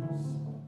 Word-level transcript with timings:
Deus. 0.00 0.59